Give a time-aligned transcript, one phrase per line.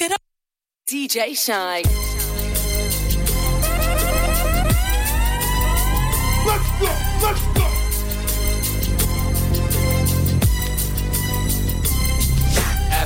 [0.00, 0.20] Look it up.
[0.88, 1.82] DJ Shynn.
[6.46, 6.86] Let's go,
[7.26, 7.67] let's go.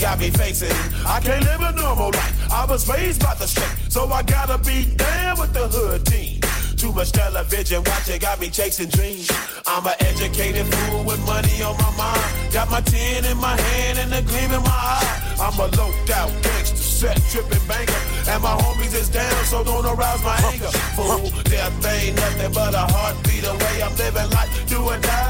[0.00, 0.72] Got me facing.
[1.06, 2.52] I can't live a normal life.
[2.52, 6.40] I was raised by the street, so I gotta be down with the hood team.
[6.76, 9.30] Too much television watching got me chasing dreams.
[9.66, 12.52] I'm an educated fool with money on my mind.
[12.52, 15.36] Got my tin in my hand and a gleam in my eye.
[15.38, 17.92] I'm a loped out gangster, set tripping banker.
[18.30, 20.72] And my homies is down, so don't arouse my anger.
[20.96, 23.82] Fool, death ain't nothing but a heartbeat away.
[23.82, 25.29] I'm living life, do or die.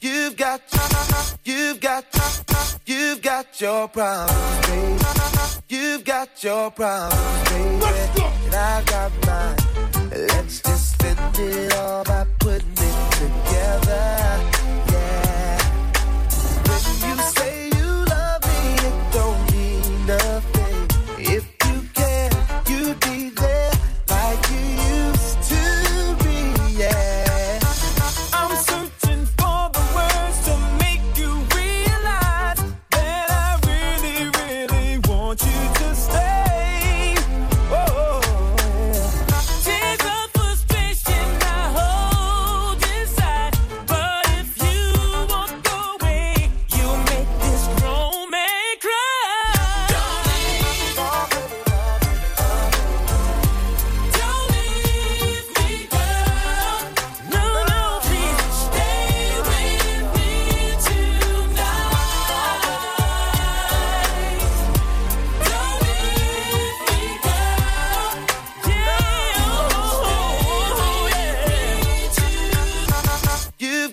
[0.00, 0.60] You've got,
[1.44, 2.04] you've got,
[2.86, 4.98] you've got your problems, baby.
[5.68, 8.22] You've got your problems, baby.
[8.46, 9.61] And I got mine.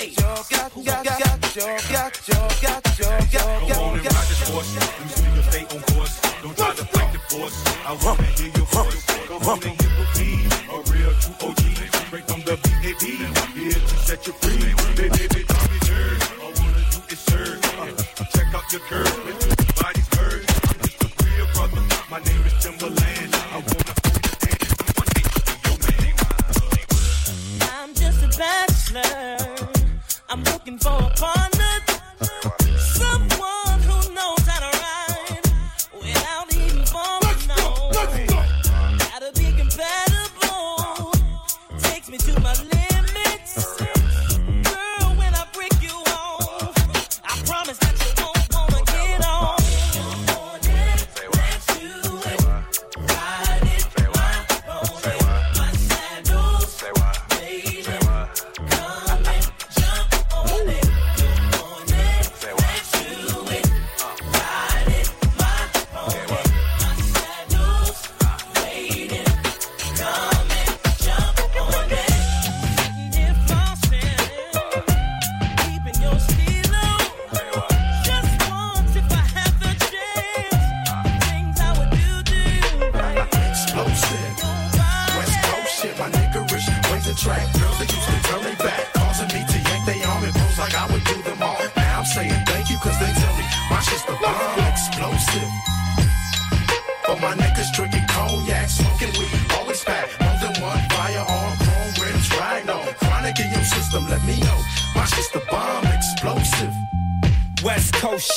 [0.04, 4.42] your, got got got your, got your, got your, got Go on and ride this
[4.48, 4.70] horse.
[4.74, 6.14] You see your fate on course.
[6.42, 7.64] Don't try to fight the force.
[7.86, 8.33] I wanna
[9.44, 9.52] hear your voice.
[9.52, 10.30] Go on and hit with me.
[10.70, 11.60] A real true OG.
[12.06, 13.02] Straight from the BAB.
[13.56, 14.72] Here to set you free.
[15.04, 15.48] It.
[15.48, 16.20] Tommy Jerk.
[16.42, 17.60] All wanna do is serve.
[17.78, 19.14] Uh, Check out your curve.
[19.80, 20.08] Body's.
[20.68, 21.82] I'm just a real brother.
[22.10, 23.34] My name is Timberland.
[23.34, 24.24] I wanna hold
[25.84, 26.18] your hand.
[27.72, 29.38] I'm just a bachelor.
[30.28, 31.74] I'm looking for a partner.
[32.78, 33.33] Someone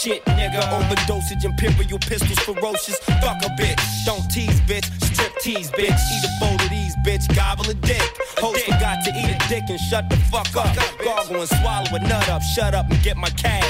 [0.07, 0.61] shit, nigga.
[0.75, 2.97] Overdosage, imperial pistols, ferocious.
[3.21, 3.81] Fuck a bitch.
[4.05, 4.87] Don't tease, bitch.
[5.03, 5.99] Strip tease, bitch.
[6.13, 7.23] Eat a bowl of these, bitch.
[7.35, 8.07] Gobble a dick.
[8.37, 10.75] Host forgot to eat a dick and shut the fuck up.
[11.03, 12.41] Gargle and swallow a nut up.
[12.41, 13.66] Shut up and get my cash.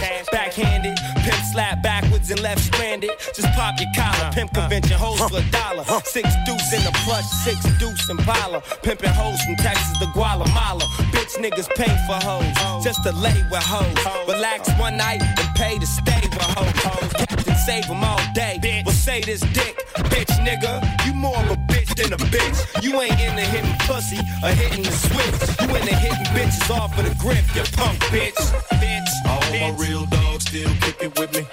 [1.81, 3.12] Backwards and left stranded.
[3.33, 4.31] Just pop your collar.
[4.33, 5.83] Pimp convention hoes for a dollar.
[6.06, 8.62] Six deuce in the plush, six deuce in Impala.
[8.83, 10.83] Pimping hoes from Texas to Guatemala.
[11.13, 12.83] Bitch niggas pay for hoes.
[12.83, 13.95] Just to lay with hoes.
[14.27, 17.13] Relax one night and pay to stay with hoes.
[17.13, 18.83] Captain save them all day.
[18.85, 20.81] Well, say this dick, bitch nigga.
[21.06, 22.83] You more of a bitch than a bitch.
[22.83, 25.38] You ain't into hitting pussy or hitting the switch.
[25.61, 28.38] You into hitting bitches off of the grip, you punk bitch.
[28.77, 29.11] Bitch.
[29.25, 31.44] All my real dogs still kicking with me.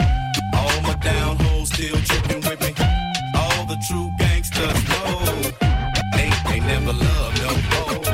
[0.52, 2.72] All my down hoes still tripping with me.
[3.34, 5.08] All the true gangsters know
[6.12, 8.04] they they never love no more.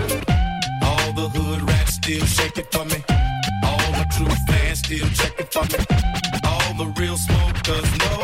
[0.88, 3.02] All the hood rats still shaking for me.
[3.64, 5.82] All my true fans still checking for me.
[6.44, 8.22] All the real smokers know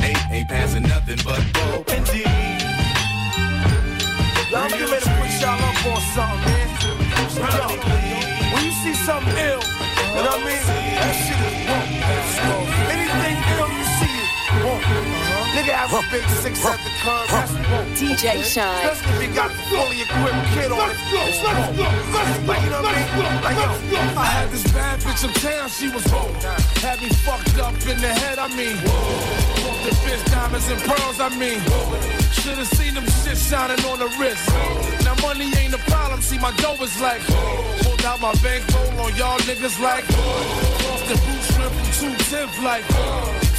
[0.00, 2.43] they ain't passing nothing but dope and.
[11.04, 11.52] That shit is
[12.48, 12.64] wrong.
[12.88, 14.28] Anything ill, you see it.
[14.64, 14.80] Wrong.
[15.52, 17.84] Nigga have a big six at the curb, that's wrong.
[17.92, 18.64] DJ Shynn.
[18.88, 20.96] Especially if you got a fully equipped kid on it.
[20.96, 22.48] Let's go, let's go, let's go.
[22.48, 23.44] Like, you know what I mean?
[23.44, 23.56] Like,
[23.92, 26.32] yo, I had this bad bitch uptown, she was wrong.
[26.80, 28.80] Had me fucked up in the head, I mean.
[29.60, 31.60] Bought the bitch diamonds and pearls, I mean.
[32.32, 34.48] Should've seen them shit shining on the wrist.
[35.04, 37.20] Now money ain't a problem, see my dough is like.
[37.82, 40.04] Pulled out my bankroll on y'all niggas like.
[40.90, 41.16] Off the
[41.52, 42.84] shrimp from 210 like.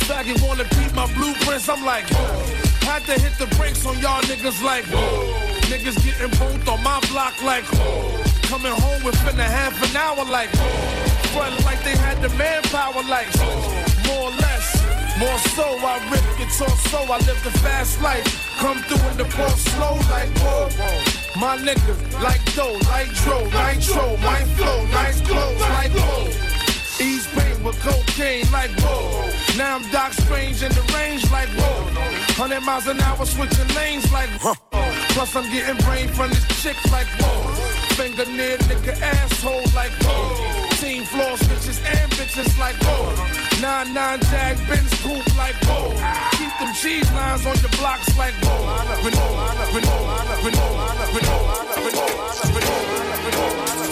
[0.08, 2.08] Faggot wanna beat my blueprints, I'm like.
[2.84, 4.86] Had to hit the brakes on y'all niggas like.
[5.72, 7.66] Niggas getting both on my block like.
[8.44, 10.50] Coming home within a half an hour like.
[11.34, 13.30] Front like they had the manpower like.
[14.08, 14.65] More or less.
[15.18, 18.28] More so, I rip guitar so I live the fast life.
[18.58, 20.68] Come through in the ball slow like whoa.
[21.40, 26.28] My nigga, like dough, like dro, nitro, my flow, nice clothes, like whoa.
[27.00, 29.32] Ease pain with cocaine like whoa.
[29.58, 31.84] Now I'm Doc Strange in the range like whoa.
[32.36, 34.56] 100 miles an hour switching lanes like whoa.
[35.16, 37.54] Plus I'm getting brain from this chick like whoa.
[37.96, 40.68] Finger near nigga asshole like whoa.
[40.84, 43.45] Team floor bitches and bitches like whoa.
[43.62, 45.92] Nine nine jag Benz coupe like whoa.
[46.38, 48.58] Keep them cheese lines on your blocks like whoa.
[49.06, 49.36] Renault,
[49.74, 50.06] Renault,
[50.44, 50.76] Renault, Renault,
[51.16, 51.46] Renault,
[51.86, 52.86] Renault,
[53.26, 53.85] Renault,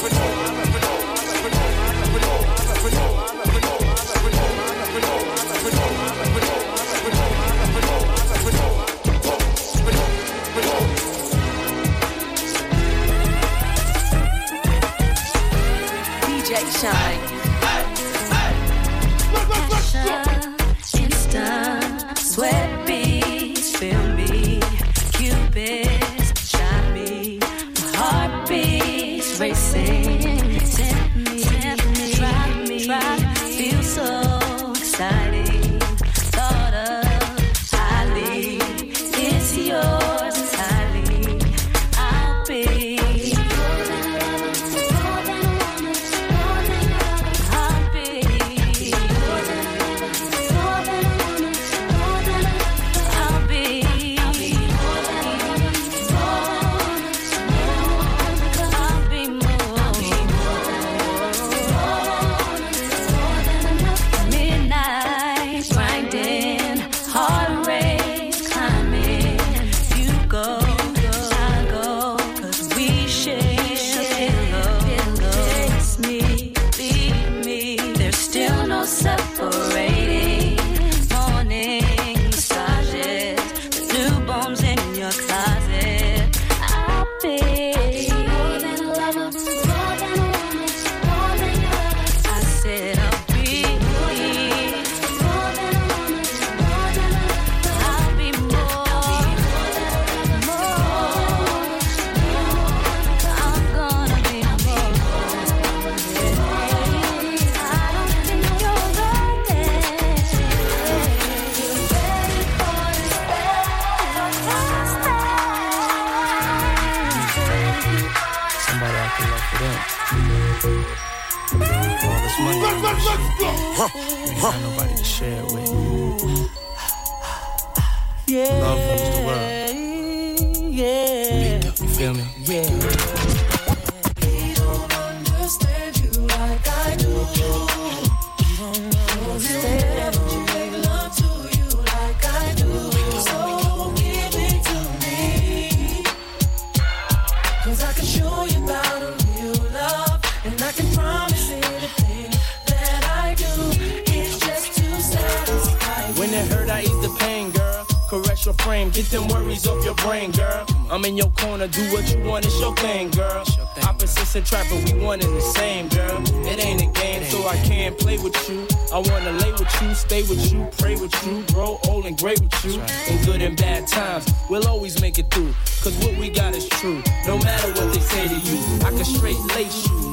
[158.13, 160.67] Caress your frame, get them worries off your brain, girl.
[160.91, 163.43] I'm in your corner, do what you want, it's your thing, girl.
[163.81, 166.21] Opposites attract, but we one and the same, girl.
[166.45, 168.67] It ain't a game, so I can't play with you.
[168.93, 172.39] I wanna lay with you, stay with you, pray with you, grow old and great
[172.39, 172.79] with you.
[173.09, 175.51] In good and bad times, we'll always make it through.
[175.81, 178.59] Cause what we got is true, no matter what they say to you.
[178.85, 180.12] I can straight lace you,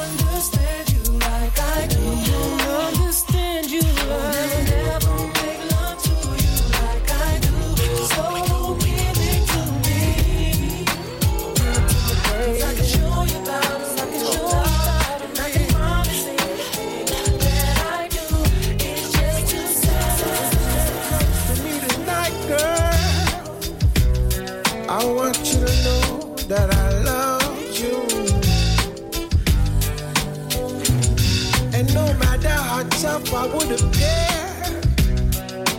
[33.41, 34.29] I would appear,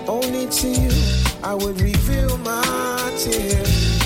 [0.08, 0.90] only to you
[1.44, 4.02] I would reveal my tears.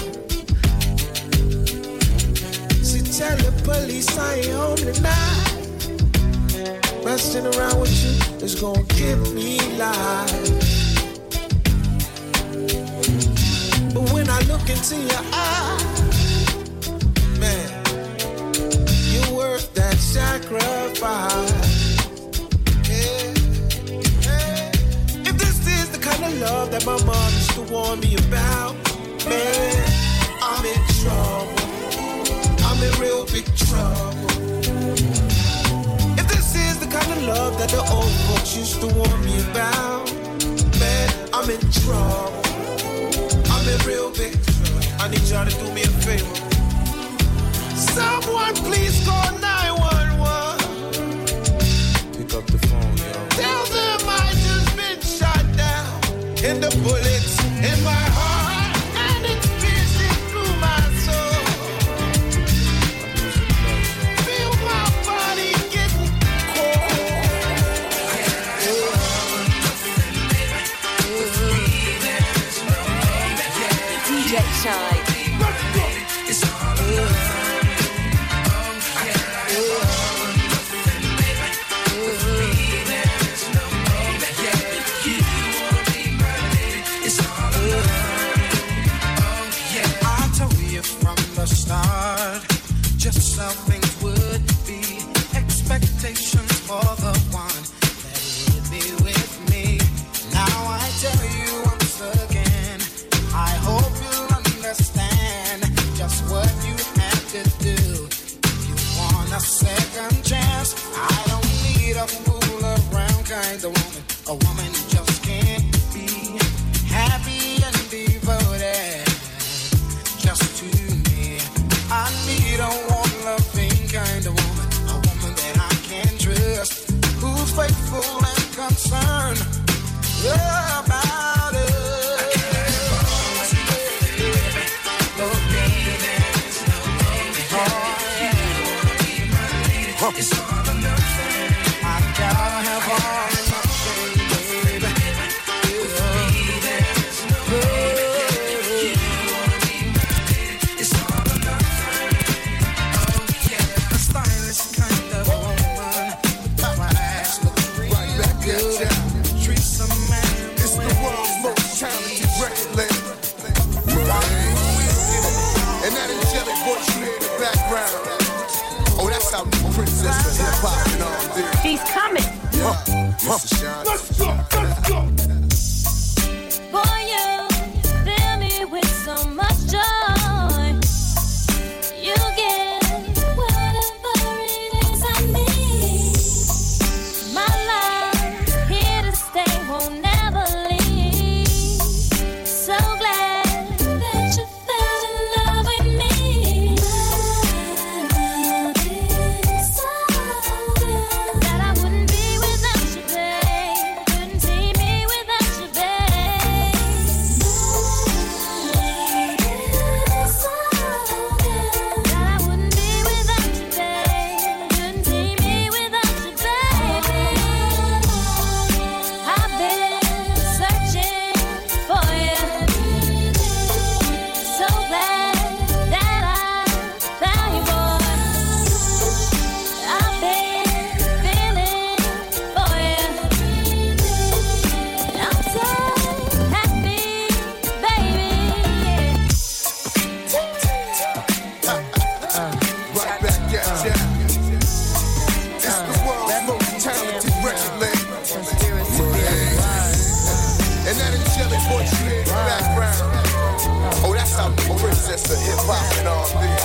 [2.82, 5.54] So tell the police I ain't home tonight.
[7.02, 10.50] Messing around with you is gonna give me life.
[13.94, 16.10] But when I look into your eyes,
[17.40, 17.68] man,
[19.12, 21.55] you're worth that sacrifice.
[26.66, 28.74] Love that my mom used to warn me about,
[29.28, 29.84] man,
[30.42, 31.52] I'm in trouble.
[32.64, 34.26] I'm in real big trouble.
[36.18, 39.40] If this is the kind of love that the old folks used to warn me
[39.50, 40.12] about,
[40.80, 42.42] man, I'm in trouble.
[43.52, 44.82] I'm in real big trouble.
[44.98, 46.34] I need y'all to do me a favor.
[47.76, 49.15] Someone please call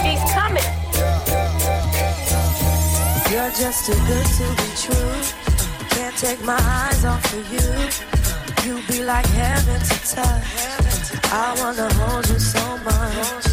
[0.02, 0.64] He's coming.
[3.32, 5.16] You're just too good to be true.
[5.90, 7.70] Can't take my eyes off of you.
[8.66, 11.14] You be like heaven to touch.
[11.32, 13.46] I wanna hold you so much.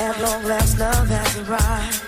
[0.00, 2.02] At long last, love has arrived.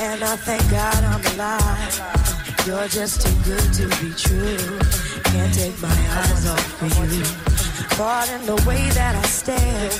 [0.00, 2.66] And I thank God I'm alive.
[2.66, 4.78] You're just too good to be true.
[5.24, 7.48] Can't take my eyes off of you
[7.98, 9.90] caught in the way that I stand.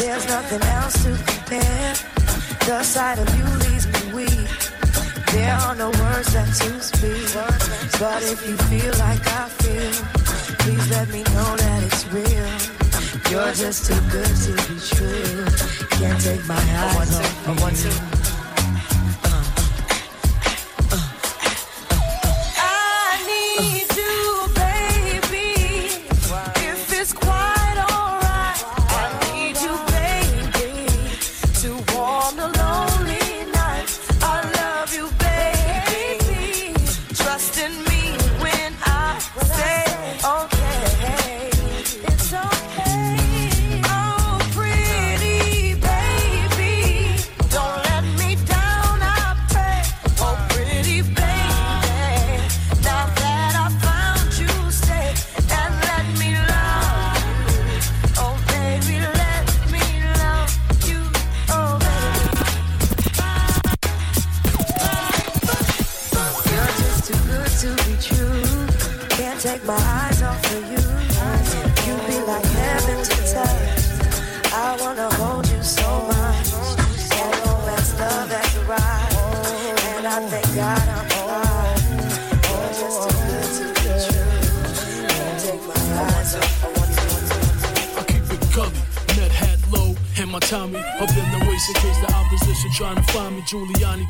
[0.00, 2.25] There's nothing else to compare.
[2.66, 4.48] The sight of you leaves me weak.
[5.30, 7.32] There are no words that to speak.
[8.00, 9.92] But if you feel like I feel,
[10.58, 12.50] please let me know that it's real.
[13.30, 15.46] You're just too good to be true.
[15.90, 18.25] Can't take my eyes off you.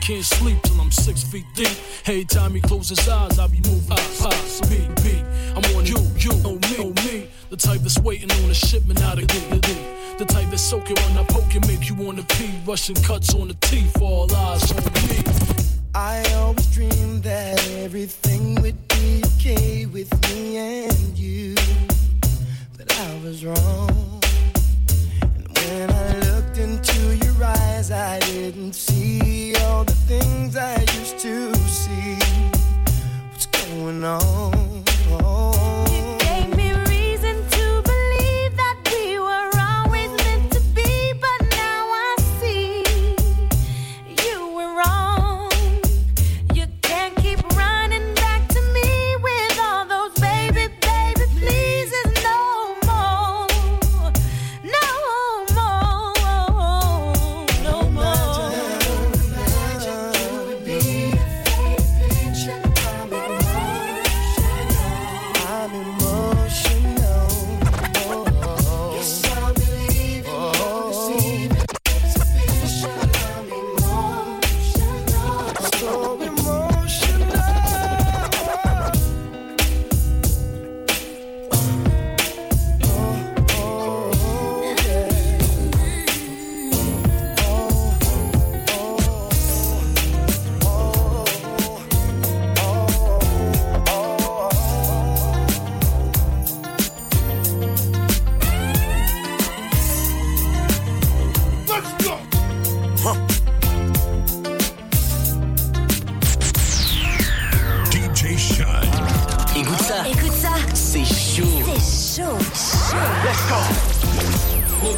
[0.07, 1.77] Can't sleep till I'm six feet deep.
[2.05, 3.89] Hey, Tommy, close his eyes, I'll be moving.
[3.89, 5.25] Pop, me, me.
[5.57, 7.29] I'm on you, you, on me, on me.
[7.51, 9.39] The type that's waiting on a shipment out of D.
[10.19, 12.55] The type that's soaking when I poke and make you wanna pee.
[12.65, 15.25] Russian cuts on the teeth, all eyes on me.
[15.93, 21.57] I always dreamed that everything would be okay with me and you.
[22.79, 24.23] But I was wrong.
[25.25, 31.19] And when I looked into your eyes, I didn't see all the things I used
[31.21, 32.19] to see.
[33.31, 34.66] What's going on?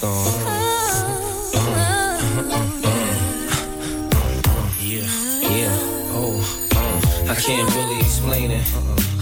[0.00, 0.16] Storm.
[4.80, 5.04] Yeah,
[5.44, 5.76] yeah,
[6.16, 6.40] oh,
[6.74, 8.64] uh, I can't really explain it.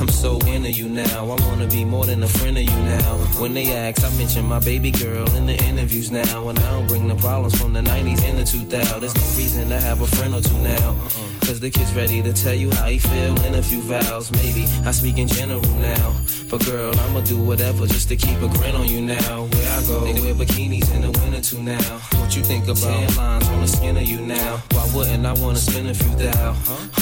[0.01, 1.33] I'm so into you now.
[1.33, 3.17] I wanna be more than a friend of you now.
[3.41, 6.49] When they ask, I mention my baby girl in the interviews now.
[6.49, 9.01] And I don't bring the problems from the 90s and the 2000s.
[9.01, 10.95] There's no reason to have a friend or two now.
[11.41, 14.31] Cause the kid's ready to tell you how he feel in a few vows.
[14.31, 16.15] Maybe I speak in general now.
[16.49, 19.49] But girl, I'ma do whatever just to keep a grin on you now.
[19.89, 21.81] Go, they wear bikinis in the winter too now.
[22.21, 24.63] What you think about tan lines on the skin of you now?
[24.73, 26.51] Why wouldn't I wanna spend a few thou?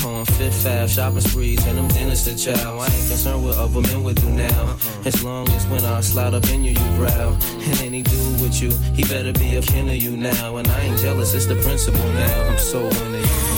[0.07, 2.79] On Fifth Ave, shopping sprees, and them dinners to chow.
[2.79, 4.63] I ain't concerned with other men would do now.
[4.63, 5.05] Uh-uh.
[5.05, 7.37] As long as when I slide up in you, you growl.
[7.67, 10.57] And any dude with you, he better be a kin of you now.
[10.57, 12.51] And I ain't jealous, it's the principle now.
[12.51, 13.56] I'm so into you.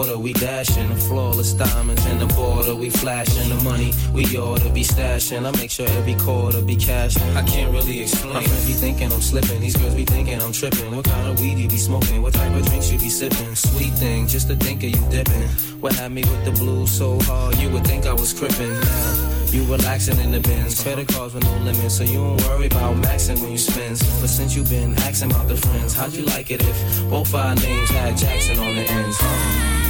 [0.00, 0.88] Quarter, we dashing.
[0.88, 3.48] The flawless diamonds in the border, we flashing.
[3.48, 5.46] The money we ought to be stashing.
[5.46, 7.36] I make sure every quarter be cashing.
[7.36, 8.34] I can't really explain.
[8.34, 10.94] My friends be thinking I'm slipping, these girls be thinking I'm tripping.
[10.96, 12.22] What kind of weed you be smoking?
[12.22, 13.54] What type of drinks you be sipping?
[13.54, 15.48] Sweet thing, just to think of you dipping.
[15.80, 18.80] What had me with the blues so hard, you would think I was crippin'.
[18.80, 20.82] Now, you relaxing in the bins.
[20.82, 23.98] Credit cards with no limits, so you don't worry about maxing when you spend.
[24.20, 27.54] But since you been asking about the friends, how'd you like it if both our
[27.54, 29.16] names had Jackson on the ends?
[29.18, 29.89] Huh?